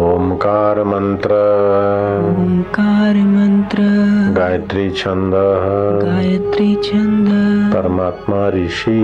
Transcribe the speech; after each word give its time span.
ओंकार 0.00 0.84
मंत्र 0.84 1.30
ओंकार 2.38 3.14
मंत्र 3.14 3.78
गायत्री 4.40 4.90
छंद 4.90 5.32
गायत्री 6.04 6.74
छंद 6.74 7.28
परमात्मा 7.74 8.48
ऋषि। 8.48 9.02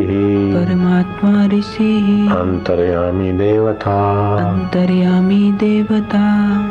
परमात्मा 0.56 1.46
ऋषि। 1.46 2.28
अंतर्यामी 2.32 3.32
देवता। 3.32 3.98
अंतर्यामी 4.36 5.52
देवता। 5.52 6.24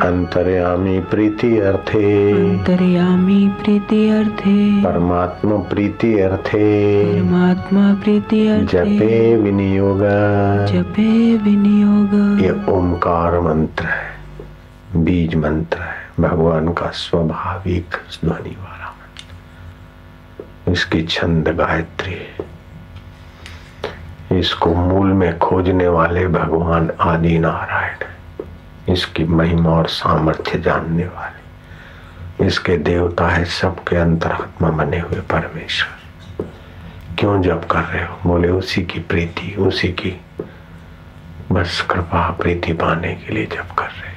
अंतर्यामी 0.07 0.99
प्रीति 0.99 1.57
अर्थे। 1.57 2.31
अंतर्यामी 2.31 3.51
प्रीति 3.63 4.09
अर्थे। 4.09 4.83
परमात्मा 4.83 5.55
प्रीति 5.55 6.19
अर्थे। 6.19 7.05
परमात्मा 7.05 7.93
प्रीति 7.93 8.47
अर्थे। 8.47 8.65
जपे 8.65 9.37
विनियोग। 9.37 9.99
जपे 10.65 11.37
विनियोग। 11.37 12.39
ये 12.41 12.51
ओंकार 12.51 13.39
मंत्र 13.39 13.83
है। 13.83 14.14
बीज 14.95 15.35
मंत्र 15.35 15.79
है, 15.79 16.09
भगवान 16.19 16.73
का 16.73 16.89
स्वाभाविक 16.89 17.95
ध्वनि 18.25 18.49
वाला। 18.49 18.95
इसकी 20.71 21.03
छंद 21.03 21.47
गायत्री 21.47 22.17
इसको 24.39 24.75
मूल 24.75 25.07
में 25.07 25.39
खोजने 25.39 25.87
वाले 25.87 26.27
भगवान 26.27 26.91
आदि 26.99 27.39
नारायण 27.39 28.05
इसकी 28.93 29.23
महिमा 29.23 29.69
और 29.69 29.87
सामर्थ्य 29.87 30.59
जानने 30.59 31.05
वाले। 31.05 32.45
इसके 32.47 32.77
देवता 32.77 33.27
है 33.27 33.45
सबके 33.45 33.95
अंतरात्मा 33.95 34.69
बने 34.69 34.99
हुए 34.99 35.19
परमेश्वर। 35.19 35.95
क्यों 37.19 37.41
जप 37.41 37.67
कर 37.71 37.79
रहे 37.79 38.05
हो? 38.05 38.19
बोले, 38.25 38.49
उसी 38.49 38.83
की 38.83 38.99
प्रीति, 38.99 39.55
उसी 39.55 39.87
की 39.87 40.21
बस 41.51 41.87
कृपा, 41.89 42.29
प्रीति 42.31 42.73
पाने 42.73 43.15
के 43.15 43.33
लिए 43.33 43.45
जप 43.45 43.75
कर 43.77 43.85
रहे। 43.85 44.14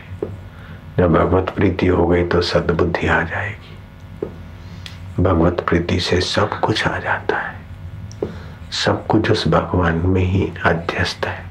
जब 0.98 1.12
भगवत 1.12 1.50
प्रीति 1.50 1.86
हो 1.86 2.06
गई 2.06 2.24
तो 2.24 2.40
सद्बुद्धि 2.40 3.06
आ 3.06 3.22
जाएगी। 3.22 3.76
भगवत 5.22 5.64
प्रीति 5.68 6.00
से 6.00 6.20
सब 6.20 6.60
कुछ 6.60 6.86
आ 6.86 6.98
जाता 6.98 7.36
है। 7.36 7.54
सब 8.84 9.06
कुछ 9.06 9.30
उस 9.30 9.48
भगवान 9.48 10.02
में 10.04 10.22
ही 10.22 10.52
अध्यस्त 10.64 11.26
है। 11.26 11.44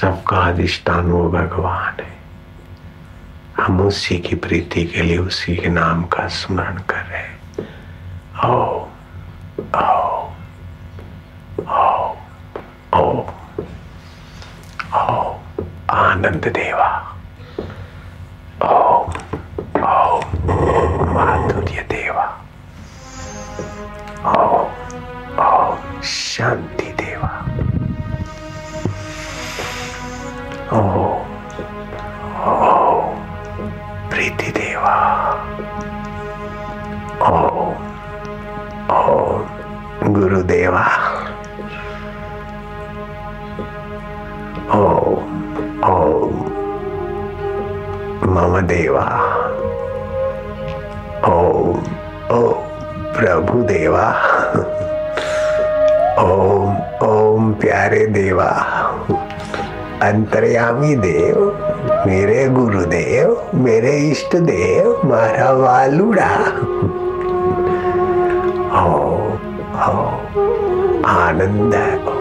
सबका 0.00 0.36
अधिष्ठान 0.36 1.04
वो 1.04 1.28
भगवान 1.30 2.02
है। 2.02 2.14
हम 3.60 3.80
उसी 3.80 4.18
की 4.18 4.36
प्रीति 4.36 4.84
के 4.84 5.02
लिए 5.02 5.18
उसी 5.18 5.56
के 5.56 5.68
नाम 5.68 6.04
का 6.04 6.26
स्मरण 6.28 6.78
कर 6.90 7.02
रहे 7.02 7.22
हैं। 7.22 7.38
ओ 8.44 8.86
ओ 9.74 10.32
ओ 11.68 12.16
ओ 12.94 13.26
ओ 14.94 15.36
आनंद 15.90 16.52
देवा। 16.54 16.83
शांति 26.04 26.86
देवा। 26.86 27.46
ओम 30.72 30.88
ओम, 32.48 33.16
प्रीति 34.10 34.50
देवा। 34.50 34.94
ओम 37.22 37.72
ओम, 38.90 39.46
गुरुदेवा। 40.14 40.84
ओम 44.74 45.84
ओम, 45.84 46.34
मम 48.34 48.60
देवा। 48.60 49.06
ओम 51.28 51.78
ओम 52.36 52.54
प्रभु 53.16 53.62
देवा 53.62 54.30
ओम 56.18 56.76
ओम 57.08 57.52
प्यारे 57.52 58.06
देवा। 58.06 58.50
अंतर्यामी 60.02 60.94
देव 60.96 61.58
मेरे 62.06 62.48
गुरुदेव 62.48 63.50
मेरे 63.54 63.90
इष्ट 63.90 64.36
देव 64.36 65.00
मारा 65.04 65.52
वालुड़ा। 65.52 66.34
ओ, 68.82 68.90
ओ, 69.90 70.06
आनंद 71.06 71.74
ओम 71.74 72.13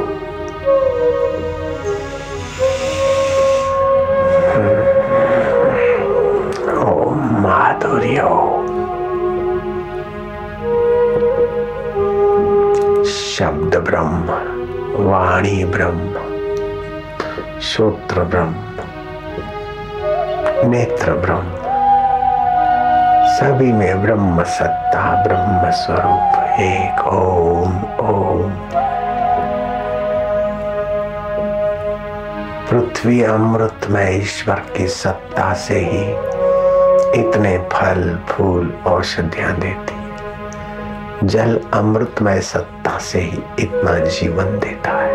वाणी 15.43 15.65
ब्रह्म, 15.65 16.13
श्रोत्र 17.61 18.23
ब्रह्म, 18.23 18.55
नेत्र 20.69 21.11
ब्रह्म। 21.11 21.51
सभी 23.35 23.71
में 23.71 24.03
ब्रह्म 24.03 24.43
सत्ता, 24.43 25.23
ब्रह्म 25.23 25.71
स्वरूप, 25.71 26.43
एक 26.59 27.07
ओम 27.07 27.83
ओम। 28.09 28.51
पृथ्वी 32.69 33.23
अमृत 33.23 33.87
में 33.89 34.17
ईश्वर 34.17 34.63
की 34.77 34.87
सत्ता 34.87 35.53
से 35.53 35.79
ही 35.79 36.11
इतने 37.21 37.57
फल, 37.57 38.19
फूल, 38.29 38.73
औषधियाँ 38.87 39.55
देती। 39.59 39.95
जल 41.27 41.61
अमृतमय 41.73 42.41
सत्ता 42.41 42.97
से 42.97 43.19
ही 43.19 43.43
इतना 43.59 43.97
जीवन 43.97 44.45
देता 44.45 44.91
है। 44.91 45.12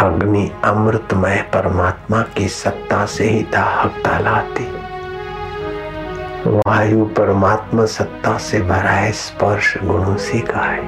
अग्नि 0.00 0.52
अमृतमय 0.64 1.36
परमात्मा 1.36 2.22
की 2.22 2.48
सत्ता 2.48 3.06
से 3.06 3.24
ही 3.24 3.42
दाहकता 3.42 4.18
लाती 4.18 4.64
वायु 6.46 7.04
परमात्मा 7.04 7.84
सत्ता 7.84 8.38
से 8.38 8.60
भरा 8.60 8.90
है, 8.90 9.12
स्पर्श 9.12 9.78
गुण 9.82 10.04
उसी 10.04 10.40
का 10.40 10.60
है। 10.60 10.80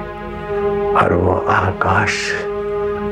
और 0.95 1.13
वो 1.13 1.45
आकाश, 1.49 2.31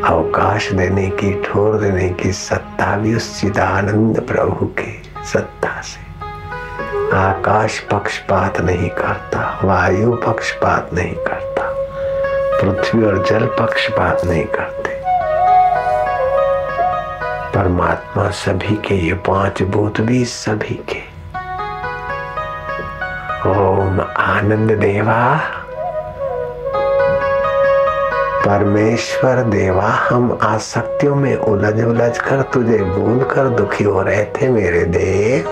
अवकाश 0.06 0.72
देने 0.72 1.08
की, 1.08 1.44
ठोर 1.44 1.80
देने 1.80 2.10
की 2.10 2.32
सत्ता 2.32 2.98
भी 2.98 3.16
उस 3.16 3.42
चिदानंद 3.42 4.22
प्रभु 4.22 4.66
के 4.66 5.24
सत्ता 5.26 5.82
से। 5.82 6.12
आकाश 7.18 7.80
पक्षपात 7.80 8.62
नहीं 8.62 8.90
करता, 8.90 9.60
वायु 9.64 10.12
पक्षपात 10.12 10.90
नहीं 10.94 11.16
करता, 11.16 11.64
पृथ्वी 12.62 13.04
और 13.04 13.26
जल 13.26 13.46
पक्षपात 13.46 14.22
नहीं 14.26 14.46
करते। 14.46 14.81
परमात्मा 17.72 18.30
सभी 18.30 18.76
के, 18.76 18.96
ये 18.96 19.14
पाँच 19.14 19.64
भूत 19.64 20.02
भी 20.02 20.26
सभी 20.26 20.84
के। 20.90 21.00
ओम 23.50 24.02
आनंद 24.18 24.72
देवा। 24.72 25.40
परमेश्वर 28.46 29.36
देवा, 29.36 29.88
हम 29.88 30.40
आसक्तियों 30.42 31.16
में 31.16 31.38
उलझ 31.38 31.84
उलझ 31.84 32.18
कर 32.18 32.42
तुझे 32.42 32.78
भूल 32.78 33.24
कर 33.24 33.50
दुखी 33.50 33.84
हो 33.84 34.02
रहे 34.02 34.26
थे 34.26 34.50
मेरे 34.50 34.86
देव। 34.86 35.50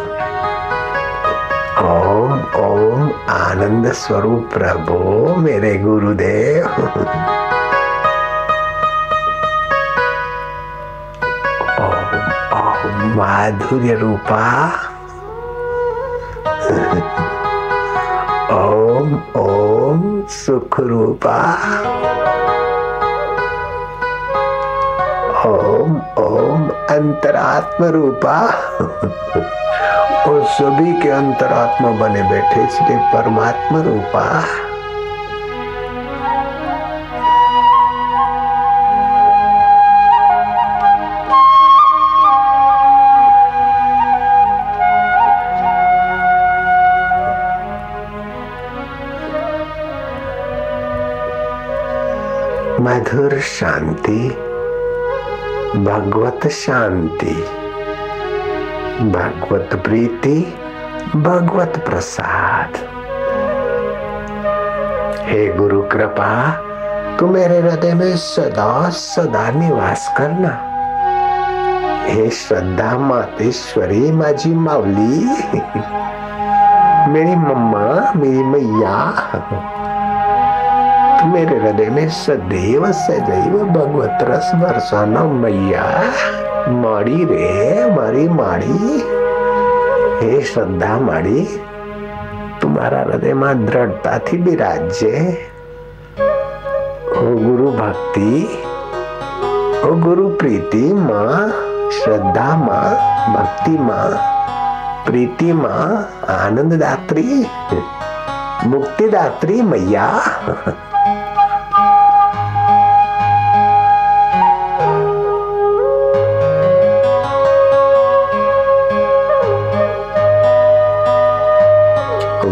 ओम 1.86 2.44
ओम 2.56 3.12
आनंद 3.30 3.92
स्वरूप 3.92 4.50
प्रभु 4.54 5.00
मेरे 5.42 5.78
गुरुदेव। 5.78 6.66
माधुर्य 13.00 13.94
रूपा 13.94 14.44
ओम 18.52 19.14
ओम 19.36 20.24
सुख 20.28 20.80
रूपा 20.80 21.38
ओम 25.46 25.96
ओम 26.24 26.70
अंतरात्म 26.70 27.86
रूपा 27.86 28.38
और 30.30 30.44
सभी 30.50 30.94
के 31.02 31.10
अंतरात्मा 31.10 31.92
बने 31.92 32.24
बैठे, 32.24 32.64
इसलिए 32.64 32.98
परमात्मा 32.98 33.82
रूपा 33.82 34.69
मधुर 53.00 53.40
शांति, 53.40 54.30
भगवत 55.76 56.48
शांति, 56.48 57.46
भगवत 59.04 59.70
प्रीति, 59.84 60.58
भगवत 61.16 61.84
प्रसाद। 61.90 62.74
हे 65.22 65.54
गुरु 65.54 65.82
कृपा 65.82 66.52
तू 67.20 67.28
मेरे 67.28 67.60
हृदय 67.60 67.94
में 67.94 68.18
सदा 68.18 68.90
सदा 68.90 69.52
निवास 69.52 70.14
करना। 70.18 70.60
हे 72.06 72.30
श्रद्धा 72.30 72.98
मातेश्वरी, 72.98 74.12
माझी 74.12 74.54
माऊली, 74.54 75.26
मेरी 77.12 77.36
मम्मा, 77.36 78.14
मेरी 78.16 78.44
मैया। 78.44 79.26
मेरे 81.26 81.58
हृदय 81.60 81.90
में 81.90 82.10
सदैव 82.10 82.92
सदैव 82.92 83.64
भगवत 83.66 84.18
रस 84.22 84.52
बरसाना 84.56 85.24
मैया। 85.24 85.84
माड़ी 86.72 87.26
रे 87.26 87.80
हमारी 87.82 88.28
माड़ी 88.30 89.00
हे 90.22 90.42
श्रद्धा 90.42 91.00
माड़ी 91.00 91.44
तुम्हारा 92.62 93.02
हृदय 93.02 93.34
में 93.34 93.66
दृढ़ता 93.66 94.18
थी 94.20 94.38
विराज्य। 94.38 95.38
ओ 97.10 97.36
गुरु 97.36 97.72
भक्ति, 97.72 98.44
ओ 99.90 99.96
गुरु 99.96 100.28
प्रीति 100.30 100.94
माँ, 100.94 101.50
श्रद्धा 101.92 102.56
माँ, 102.58 102.90
भक्ति 103.34 103.78
माँ, 103.78 104.10
प्रीति 105.06 105.54
माँ 105.54 106.10
मुक्ति 108.68 109.08
दात्री 109.08 109.62
मैया। 109.62 110.08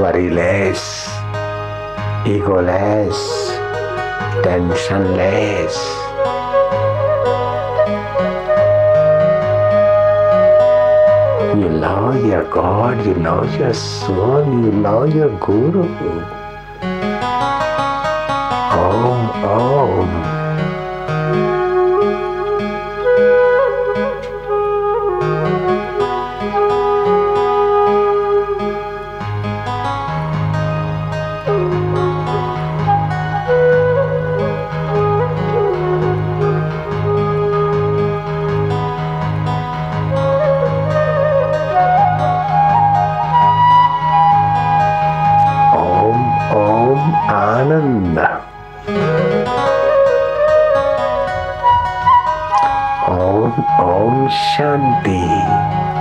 Worryless, 0.08 1.10
egoless, 2.24 3.20
tensionless. 4.44 5.76
You 11.60 11.70
love 11.70 12.26
your 12.26 12.46
God, 12.46 13.06
you 13.06 13.16
love 13.16 13.60
your 13.60 13.74
soul, 13.74 14.46
you 14.46 14.72
love 14.72 15.14
your 15.14 15.32
Guru. 15.40 15.84
Om, 18.80 19.44
Om. 19.44 20.37
Om 53.98 54.28
Om 54.28 54.28
Shanti 54.30 55.97